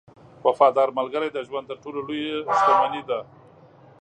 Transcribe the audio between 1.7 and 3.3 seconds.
ټولو لوی شتمنۍ ده.